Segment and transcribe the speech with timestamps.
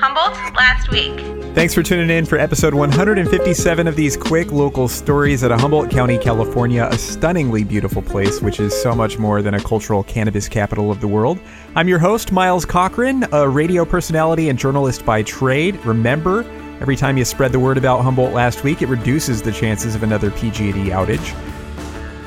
[0.00, 1.18] Humboldt last week.
[1.56, 5.90] Thanks for tuning in for episode 157 of these quick local stories at a Humboldt
[5.90, 10.48] County, California, a stunningly beautiful place, which is so much more than a cultural cannabis
[10.48, 11.40] capital of the world.
[11.74, 15.74] I'm your host, Miles Cochran, a radio personality and journalist by trade.
[15.84, 16.44] Remember,
[16.80, 20.04] every time you spread the word about Humboldt last week, it reduces the chances of
[20.04, 21.34] another PG&E outage.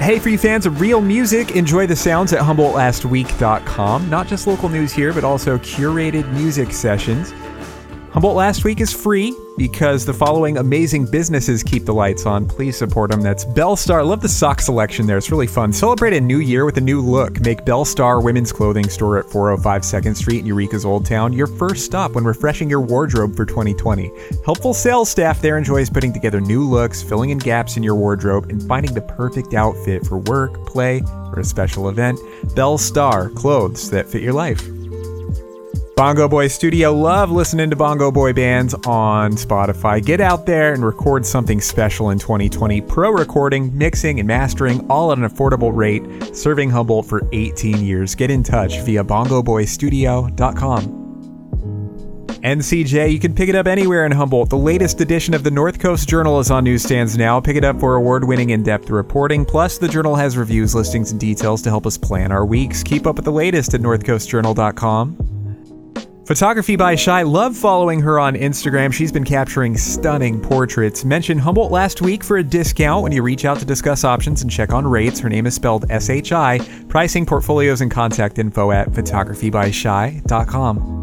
[0.02, 4.10] Hey, for you fans of real music, enjoy the sounds at HumboldtLastWeek.com.
[4.10, 7.32] Not just local news here, but also curated music sessions.
[8.12, 12.46] Humboldt Last Week is free because the following amazing businesses keep the lights on.
[12.46, 13.22] Please support them.
[13.22, 14.04] That's Belle Starr.
[14.04, 15.18] Love the sock selection there.
[15.18, 15.72] It's really fun.
[15.72, 17.40] Celebrate a new year with a new look.
[17.40, 21.48] Make Belle Starr Women's Clothing Store at 405 2nd Street in Eureka's Old Town your
[21.48, 24.12] first stop when refreshing your wardrobe for 2020.
[24.44, 28.50] Helpful sales staff there enjoys putting together new looks, filling in gaps in your wardrobe,
[28.50, 32.20] and finding the perfect outfit for work, play, or a special event.
[32.56, 34.62] Belle Starr, clothes that fit your life.
[36.02, 36.92] Bongo Boy Studio.
[36.96, 40.04] Love listening to Bongo Boy bands on Spotify.
[40.04, 42.82] Get out there and record something special in 2020.
[42.82, 46.02] Pro recording, mixing, and mastering, all at an affordable rate.
[46.36, 48.16] Serving Humboldt for 18 years.
[48.16, 50.98] Get in touch via bongoboystudio.com.
[52.42, 54.50] NCJ, you can pick it up anywhere in Humboldt.
[54.50, 57.40] The latest edition of the North Coast Journal is on newsstands now.
[57.40, 59.46] Pick it up for award winning in depth reporting.
[59.46, 62.82] Plus, the journal has reviews, listings, and details to help us plan our weeks.
[62.82, 65.31] Keep up with the latest at northcoastjournal.com.
[66.32, 67.24] Photography by Shy.
[67.24, 68.94] Love following her on Instagram.
[68.94, 71.04] She's been capturing stunning portraits.
[71.04, 74.50] Mention Humboldt last week for a discount when you reach out to discuss options and
[74.50, 75.20] check on rates.
[75.20, 76.60] Her name is spelled S H I.
[76.88, 81.01] Pricing, portfolios, and contact info at photographybyshy.com.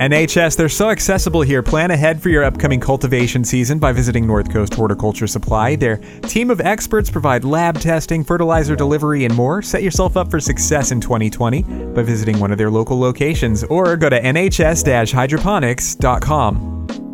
[0.00, 1.62] NHS, they're so accessible here.
[1.62, 5.76] Plan ahead for your upcoming cultivation season by visiting North Coast Horticulture Supply.
[5.76, 9.60] Their team of experts provide lab testing, fertilizer delivery, and more.
[9.60, 13.94] Set yourself up for success in 2020 by visiting one of their local locations or
[13.98, 17.09] go to nhs-hydroponics.com.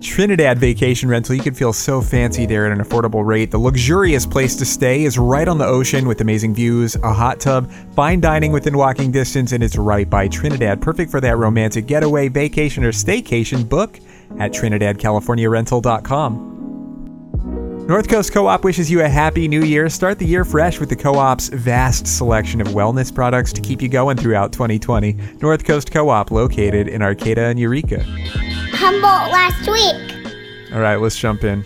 [0.00, 1.34] Trinidad Vacation Rental.
[1.34, 3.50] You can feel so fancy there at an affordable rate.
[3.50, 7.40] The luxurious place to stay is right on the ocean with amazing views, a hot
[7.40, 10.80] tub, fine dining within walking distance, and it's right by Trinidad.
[10.80, 13.68] Perfect for that romantic getaway, vacation, or staycation.
[13.68, 13.98] Book
[14.38, 16.52] at TrinidadCaliforniaRental.com.
[17.86, 19.88] North Coast Co op wishes you a happy new year.
[19.88, 23.80] Start the year fresh with the co op's vast selection of wellness products to keep
[23.80, 25.12] you going throughout 2020.
[25.40, 28.04] North Coast Co op, located in Arcata and Eureka.
[28.76, 30.72] Humboldt last week.
[30.72, 31.64] All right, let's jump in.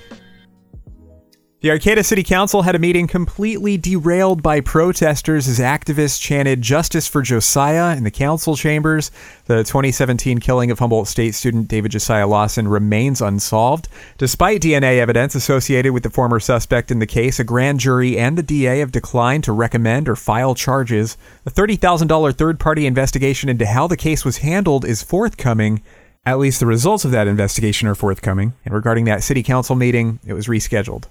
[1.63, 7.07] The Arcata City Council had a meeting completely derailed by protesters as activists chanted justice
[7.07, 9.11] for Josiah in the council chambers.
[9.45, 13.89] The 2017 killing of Humboldt State student David Josiah Lawson remains unsolved.
[14.17, 18.39] Despite DNA evidence associated with the former suspect in the case, a grand jury and
[18.39, 21.19] the DA have declined to recommend or file charges.
[21.45, 25.83] A $30,000 third party investigation into how the case was handled is forthcoming.
[26.25, 30.21] At least the results of that investigation are forthcoming, and regarding that city council meeting,
[30.27, 31.05] it was rescheduled.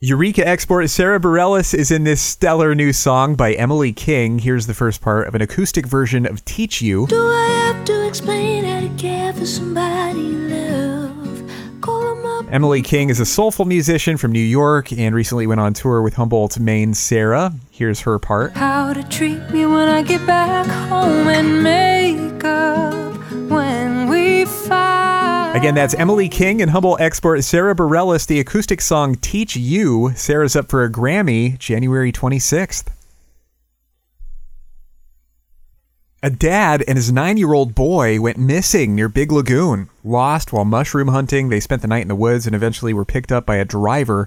[0.00, 4.38] Eureka export Sara Bareilles is in this stellar new song by Emily King.
[4.38, 7.06] Here's the first part of an acoustic version of Teach You.
[7.06, 9.93] Do I have to explain how to care for somebody
[12.50, 16.14] Emily King is a soulful musician from New York and recently went on tour with
[16.14, 17.52] Humboldt's main Sara.
[17.70, 18.52] Here's her part.
[18.52, 23.14] How to treat me when I get back home and make up
[23.50, 25.54] when we fight.
[25.56, 30.12] Again, that's Emily King and Humboldt export Sara Bareilles, the acoustic song Teach You.
[30.14, 32.93] Sara's up for a Grammy January 26th.
[36.24, 39.90] A dad and his nine year old boy went missing near Big Lagoon.
[40.02, 41.50] Lost while mushroom hunting.
[41.50, 44.26] They spent the night in the woods and eventually were picked up by a driver.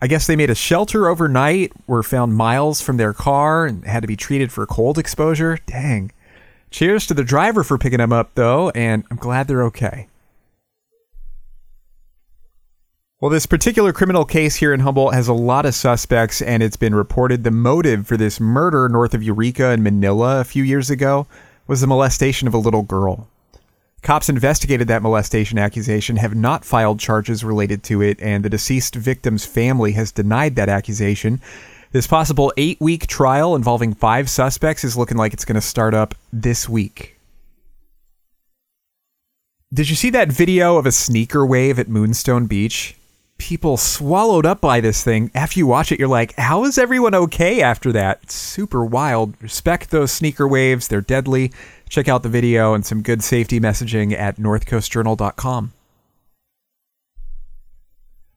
[0.00, 4.00] I guess they made a shelter overnight, were found miles from their car, and had
[4.00, 5.58] to be treated for cold exposure.
[5.66, 6.12] Dang.
[6.70, 10.08] Cheers to the driver for picking them up, though, and I'm glad they're okay.
[13.24, 16.76] Well, this particular criminal case here in Humboldt has a lot of suspects, and it's
[16.76, 20.90] been reported the motive for this murder north of Eureka and Manila a few years
[20.90, 21.26] ago
[21.66, 23.26] was the molestation of a little girl.
[24.02, 28.94] Cops investigated that molestation accusation, have not filed charges related to it, and the deceased
[28.94, 31.40] victim's family has denied that accusation.
[31.92, 35.94] This possible eight week trial involving five suspects is looking like it's going to start
[35.94, 37.18] up this week.
[39.72, 42.98] Did you see that video of a sneaker wave at Moonstone Beach?
[43.44, 45.30] People swallowed up by this thing.
[45.34, 48.30] After you watch it, you're like, how is everyone okay after that?
[48.30, 49.34] Super wild.
[49.42, 51.52] Respect those sneaker waves, they're deadly.
[51.90, 55.74] Check out the video and some good safety messaging at northcoastjournal.com.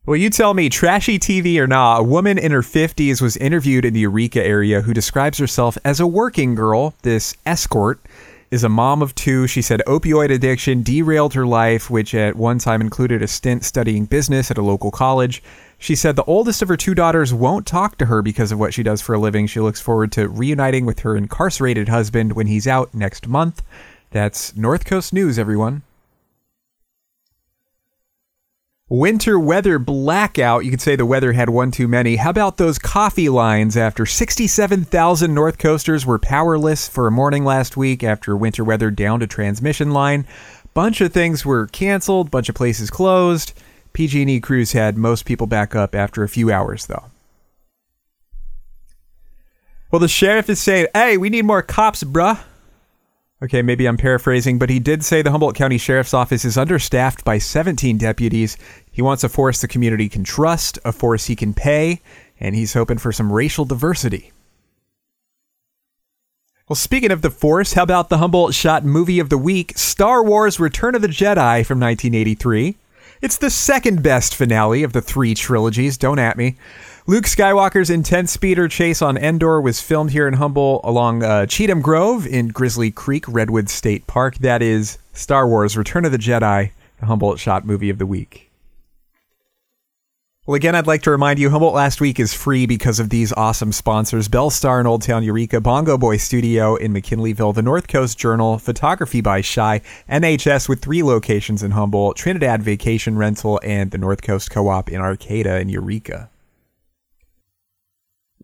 [0.06, 3.86] Well, you tell me, trashy TV or not, a woman in her 50s was interviewed
[3.86, 8.02] in the Eureka area who describes herself as a working girl, this escort.
[8.50, 9.46] Is a mom of two.
[9.46, 14.06] She said opioid addiction derailed her life, which at one time included a stint studying
[14.06, 15.44] business at a local college.
[15.78, 18.74] She said the oldest of her two daughters won't talk to her because of what
[18.74, 19.48] she does for a living.
[19.48, 23.64] She looks forward to reuniting with her incarcerated husband when he's out next month.
[24.12, 25.84] That's North Coast News, everyone.
[28.90, 30.64] Winter weather blackout.
[30.64, 32.16] You could say the weather had one too many.
[32.16, 37.76] How about those coffee lines after 67,000 North Coasters were powerless for a morning last
[37.76, 40.26] week after winter weather downed a transmission line?
[40.74, 43.52] Bunch of things were canceled, bunch of places closed.
[43.92, 47.04] PG&E crews had most people back up after a few hours though.
[49.92, 52.40] Well, the sheriff is saying, "Hey, we need more cops, bruh."
[53.40, 57.24] Okay, maybe I'm paraphrasing, but he did say the Humboldt County Sheriff's Office is understaffed
[57.24, 58.58] by 17 deputies.
[58.92, 62.02] He wants a force the community can trust, a force he can pay,
[62.40, 64.32] and he's hoping for some racial diversity.
[66.68, 70.22] Well, speaking of the Force, how about the Humboldt shot movie of the week, Star
[70.22, 72.76] Wars Return of the Jedi from 1983?
[73.22, 76.58] It's the second best finale of the three trilogies, don't at me.
[77.10, 81.82] Luke Skywalker's intense speeder chase on Endor was filmed here in Humble along uh, Cheatham
[81.82, 84.40] Grove in Grizzly Creek, Redwood State Park.
[84.40, 88.52] That is Star Wars Return of the Jedi, the Humboldt Shot Movie of the Week.
[90.46, 93.32] Well, again, I'd like to remind you Humboldt Last Week is free because of these
[93.32, 97.88] awesome sponsors Belle Starr in Old Town Eureka, Bongo Boy Studio in McKinleyville, the North
[97.88, 103.92] Coast Journal, Photography by Shy, NHS with three locations in Humboldt, Trinidad Vacation Rental, and
[103.92, 106.30] the North Coast Co op in Arcata and Eureka.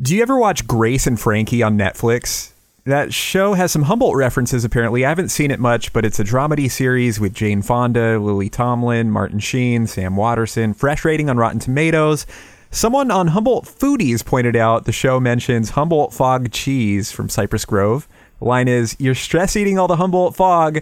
[0.01, 2.51] Do you ever watch Grace and Frankie on Netflix?
[2.83, 5.05] That show has some Humboldt references, apparently.
[5.05, 9.11] I haven't seen it much, but it's a dramedy series with Jane Fonda, Lily Tomlin,
[9.11, 12.25] Martin Sheen, Sam Waterston, fresh rating on Rotten Tomatoes.
[12.71, 18.07] Someone on Humboldt Foodies pointed out the show mentions Humboldt Fog cheese from Cypress Grove.
[18.39, 20.81] The line is, You're stress eating all the Humboldt Fog.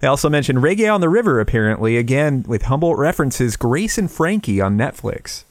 [0.00, 4.62] They also mentioned Reggae on the River, apparently, again with Humboldt references Grace and Frankie
[4.62, 5.44] on Netflix.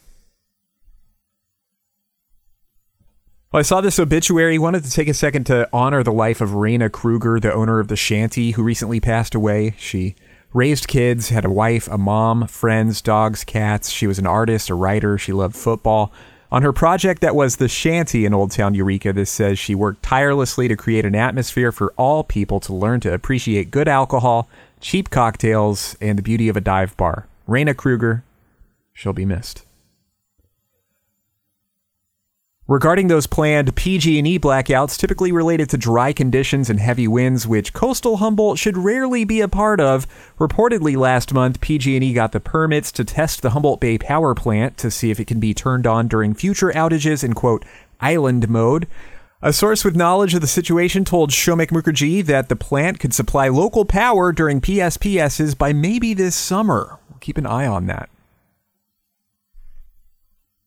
[3.52, 4.58] Well, I saw this obituary.
[4.58, 7.86] Wanted to take a second to honor the life of Raina Kruger, the owner of
[7.86, 9.76] the shanty, who recently passed away.
[9.78, 10.16] She
[10.52, 13.90] raised kids, had a wife, a mom, friends, dogs, cats.
[13.90, 15.16] She was an artist, a writer.
[15.16, 16.12] She loved football.
[16.50, 20.02] On her project that was the shanty in Old Town Eureka, this says she worked
[20.02, 24.48] tirelessly to create an atmosphere for all people to learn to appreciate good alcohol,
[24.80, 27.26] cheap cocktails, and the beauty of a dive bar.
[27.48, 28.24] Raina Kruger,
[28.92, 29.65] she'll be missed.
[32.68, 38.16] Regarding those planned PG&E blackouts typically related to dry conditions and heavy winds which coastal
[38.16, 40.04] Humboldt should rarely be a part of,
[40.36, 44.90] reportedly last month PG&E got the permits to test the Humboldt Bay power plant to
[44.90, 47.64] see if it can be turned on during future outages in quote
[48.00, 48.88] island mode.
[49.40, 53.46] A source with knowledge of the situation told Shomik Mukherjee that the plant could supply
[53.46, 56.98] local power during PSPSs by maybe this summer.
[57.20, 58.10] Keep an eye on that.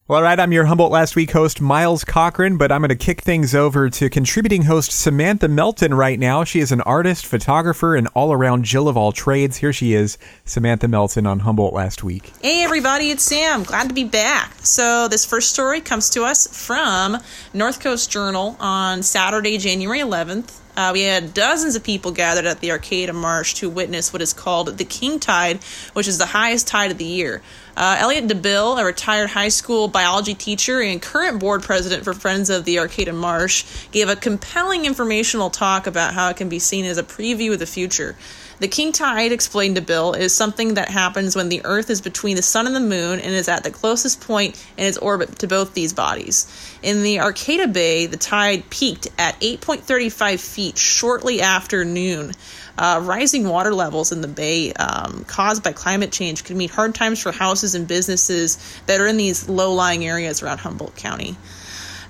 [0.09, 2.95] Well, all right, I'm your Humboldt Last Week host, Miles Cochran, but I'm going to
[2.95, 6.43] kick things over to contributing host Samantha Melton right now.
[6.43, 9.57] She is an artist, photographer, and all around Jill of all trades.
[9.57, 12.31] Here she is, Samantha Melton on Humboldt Last Week.
[12.41, 13.61] Hey, everybody, it's Sam.
[13.61, 14.51] Glad to be back.
[14.65, 17.19] So, this first story comes to us from
[17.53, 20.59] North Coast Journal on Saturday, January 11th.
[20.79, 24.31] Uh, we had dozens of people gathered at the Arcata Marsh to witness what is
[24.31, 25.61] called the King Tide,
[25.91, 27.41] which is the highest tide of the year.
[27.75, 32.49] Uh, Elliot Dabill, a retired high school biology teacher and current board president for Friends
[32.49, 36.85] of the Arcata Marsh, gave a compelling informational talk about how it can be seen
[36.85, 38.15] as a preview of the future.
[38.59, 42.41] The king tide, explained Dabill, is something that happens when the Earth is between the
[42.41, 45.73] sun and the moon and is at the closest point in its orbit to both
[45.73, 46.45] these bodies.
[46.83, 52.33] In the Arcata Bay, the tide peaked at 8.35 feet shortly after noon.
[52.77, 56.95] Uh, rising water levels in the bay um, caused by climate change could mean hard
[56.95, 61.37] times for houses and businesses that are in these low lying areas around Humboldt County.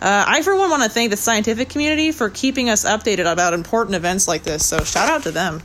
[0.01, 3.53] Uh, I, for one, want to thank the scientific community for keeping us updated about
[3.53, 5.61] important events like this, so shout out to them.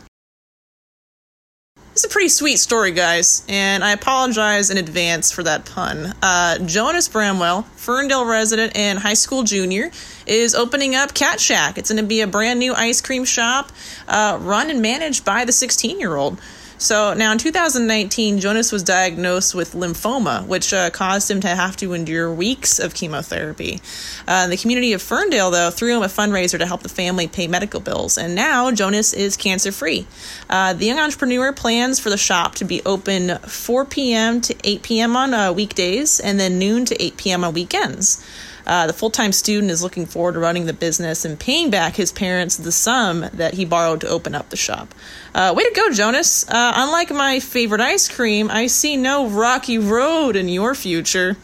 [1.95, 6.13] It's a pretty sweet story, guys, and I apologize in advance for that pun.
[6.21, 9.93] Uh, Jonas Bramwell, Ferndale resident and high school junior,
[10.27, 11.79] is opening up Cat Shack.
[11.79, 13.71] It's going to be a brand new ice cream shop
[14.09, 16.41] uh, run and managed by the 16 year old.
[16.79, 21.77] So now in 2019, Jonas was diagnosed with lymphoma, which uh, caused him to have
[21.77, 23.81] to endure weeks of chemotherapy.
[24.27, 27.47] Uh, the community of Ferndale, though, threw him a fundraiser to help the family pay
[27.47, 30.07] medical bills, and now Jonas is cancer free.
[30.51, 34.41] Uh, the young entrepreneur plans for the shop to be open 4 p.m.
[34.41, 35.17] to 8 p.m.
[35.17, 37.45] on uh, weekdays and then noon to 8 p.m.
[37.45, 38.25] on weekends.
[38.67, 41.97] Uh, the full time student is looking forward to running the business and paying back
[41.97, 44.95] his parents the sum that he borrowed to open up the shop.
[45.35, 46.49] Uh, way to go, Jonas.
[46.49, 51.37] Uh, unlike my favorite ice cream, I see no rocky road in your future,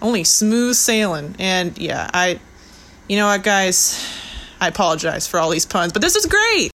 [0.00, 1.36] only smooth sailing.
[1.38, 2.40] And yeah, I,
[3.08, 4.04] you know what, guys?
[4.60, 6.70] I apologize for all these puns, but this is great.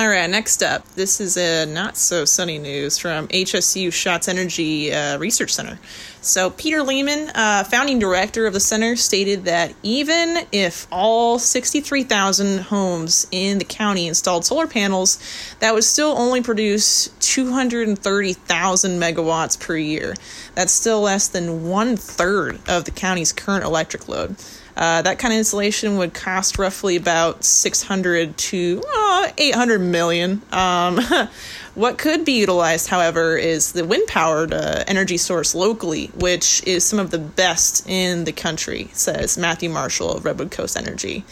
[0.00, 4.90] All right, next up, this is a not so sunny news from HSU Schatz Energy
[4.94, 5.78] uh, Research Center.
[6.22, 12.60] So, Peter Lehman, uh, founding director of the center, stated that even if all 63,000
[12.60, 15.18] homes in the county installed solar panels,
[15.58, 20.14] that would still only produce 230,000 megawatts per year.
[20.54, 24.36] That's still less than one third of the county's current electric load.
[24.80, 30.40] Uh, that kind of installation would cost roughly about 600 to uh, 800 million.
[30.50, 30.98] Um,
[31.74, 36.82] what could be utilized, however, is the wind powered uh, energy source locally, which is
[36.82, 41.26] some of the best in the country, says Matthew Marshall of Redwood Coast Energy.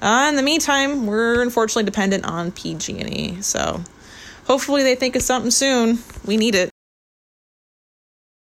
[0.00, 3.82] Uh, in the meantime, we're unfortunately dependent on PG&E, so
[4.46, 5.98] hopefully they think of something soon.
[6.24, 6.70] We need it.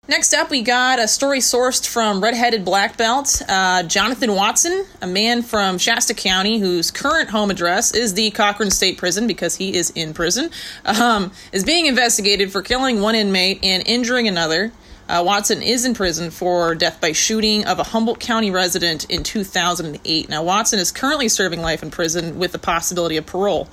[0.09, 3.43] Next up, we got a story sourced from Redheaded Black Belt.
[3.49, 8.73] Uh, Jonathan Watson, a man from Shasta County whose current home address is the Corcoran
[8.73, 10.51] State Prison because he is in prison,
[10.85, 14.73] um, is being investigated for killing one inmate and injuring another.
[15.09, 19.23] Uh, Watson is in prison for death by shooting of a Humboldt County resident in
[19.23, 20.29] 2008.
[20.29, 23.69] Now, Watson is currently serving life in prison with the possibility of parole.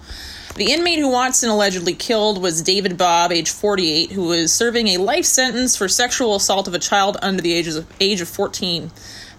[0.58, 4.98] The inmate who Watson allegedly killed was David Bob, age 48, who was serving a
[4.98, 8.90] life sentence for sexual assault of a child under the age of, age of 14.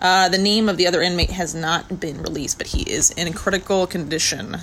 [0.00, 3.32] Uh, the name of the other inmate has not been released, but he is in
[3.32, 4.58] critical condition.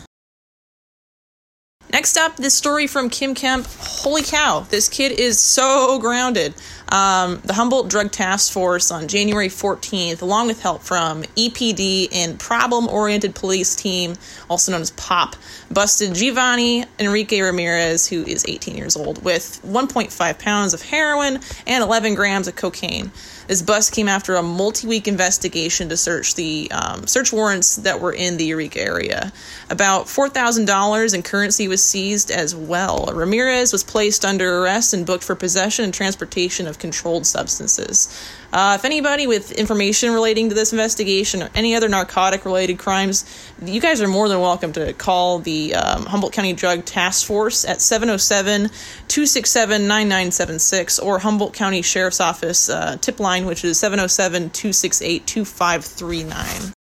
[1.92, 3.68] Next up, this story from Kym Kemp.
[3.78, 6.54] Holy cow, this kid is so grounded.
[6.90, 12.40] Um, the Humboldt Drug Task Force on January 14th, along with help from EPD and
[12.40, 14.16] Problem Oriented Police Team,
[14.50, 15.36] also known as POP,
[15.72, 21.84] busted Giovanni Enrique Ramirez, who is 18 years old, with 1.5 pounds of heroin and
[21.84, 23.12] 11 grams of cocaine.
[23.48, 28.14] This bust came after a multi-week investigation to search the um, search warrants that were
[28.14, 29.32] in the Eureka area.
[29.70, 33.12] About four thousand dollars in currency was seized as well.
[33.14, 38.08] Ramirez was placed under arrest and booked for possession and transportation of controlled substances.
[38.52, 43.26] Uh, if anybody with information relating to this investigation or any other narcotic related crimes,
[43.62, 47.66] you guys are more than welcome to call the um, Humboldt County Drug Task Force
[47.66, 48.70] at 707
[49.08, 56.74] 267 9976 or Humboldt County Sheriff's Office uh, tip line, which is 707 268 2539.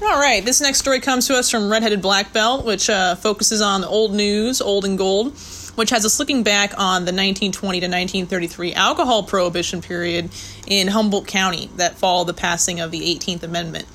[0.00, 3.60] All right, this next story comes to us from Redheaded Black Belt, which uh, focuses
[3.60, 5.36] on old news, old and gold
[5.78, 10.28] which has us looking back on the 1920 to 1933 alcohol prohibition period
[10.66, 13.86] in Humboldt County that followed the passing of the 18th Amendment.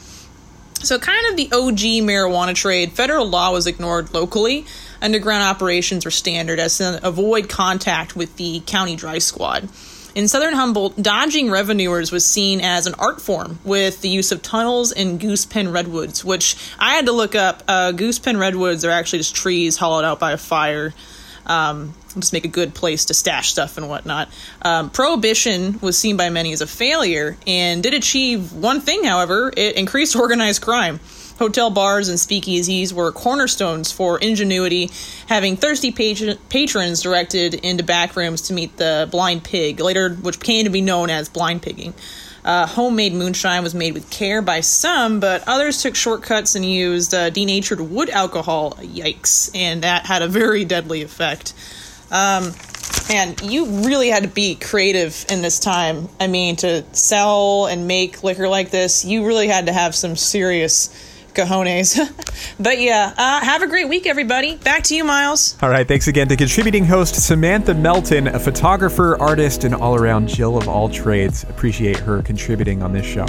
[0.82, 4.66] So, kind of the OG marijuana trade, federal law was ignored locally.
[5.02, 9.68] Underground operations were standard as to avoid contact with the county dry squad.
[10.16, 14.42] In southern Humboldt, dodging revenuers was seen as an art form with the use of
[14.42, 17.63] tunnels and goose goosepen redwoods, which I had to look up.
[17.68, 20.94] Uh, goosepen redwoods are actually just trees hollowed out by a fire
[21.46, 24.30] um, just make a good place to stash stuff and whatnot.
[24.62, 29.52] Um, Prohibition was seen by many as a failure and did achieve one thing, however,
[29.56, 31.00] it increased organized crime.
[31.40, 34.92] Hotel bars and speakeasies were cornerstones for ingenuity,
[35.28, 40.40] having thirsty patron- patrons directed into back rooms to meet the blind pig, later which
[40.40, 41.94] came to be known as blind pigging.
[42.46, 47.14] Uh, homemade moonshine was made with care by some, but others took shortcuts and used
[47.14, 48.74] uh, denatured wood alcohol.
[48.82, 49.50] Yikes.
[49.56, 51.54] And that had a very deadly effect.
[52.12, 52.54] Um,
[53.10, 56.10] and you really had to be creative in this time.
[56.20, 60.16] I mean, to sell and make liquor like this, you really had to have some
[60.16, 60.90] serious
[61.34, 61.98] cojones.
[62.60, 64.56] but yeah, uh, have a great week, everybody.
[64.58, 65.58] Back to you, Miles.
[65.62, 70.28] All right, thanks again to contributing host Samantha Melton, a photographer, artist, and all around
[70.28, 71.44] Jill of all trades.
[71.44, 73.25] Appreciate her contributing on this show.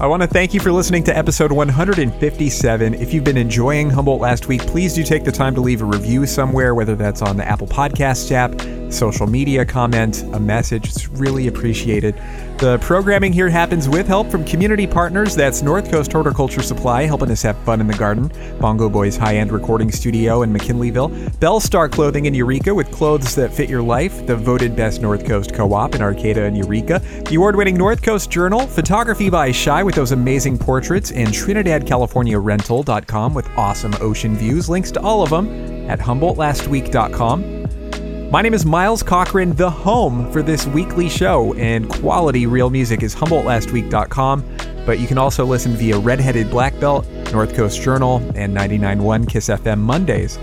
[0.00, 2.94] I want to thank you for listening to episode 157.
[2.94, 5.84] If you've been enjoying Humboldt last week, please do take the time to leave a
[5.84, 10.86] review somewhere, whether that's on the Apple Podcasts app, social media comment, a message.
[10.86, 12.14] It's really appreciated.
[12.58, 15.34] The programming here happens with help from community partners.
[15.34, 18.30] That's North Coast Horticulture Supply, helping us have fun in the garden.
[18.60, 21.38] Bongo Boys High End Recording Studio in McKinleyville.
[21.40, 24.26] Belle Starr Clothing in Eureka with clothes that fit your life.
[24.26, 27.00] The voted best North Coast Co op in Arcata and Eureka.
[27.28, 28.66] The award winning North Coast Journal.
[28.66, 31.10] Photography by Shy with those amazing portraits.
[31.12, 34.68] And TrinidadCaliforniaRental.com with awesome ocean views.
[34.68, 35.48] Links to all of them
[35.88, 38.30] at HumboldtLastWeek.com.
[38.30, 43.02] My name is Miles Cochran, the home for this weekly show, and quality real music
[43.02, 44.44] is HumboldtLastWeek.com.
[44.84, 49.48] But you can also listen via Redheaded Black Belt, North Coast Journal, and 99.1 Kiss
[49.48, 50.38] FM Mondays.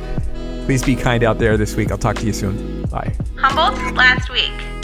[0.65, 1.91] Please be kind out there this week.
[1.91, 2.87] I'll talk to you soon.
[2.87, 3.13] Bye.
[3.37, 4.74] Humboldt last week.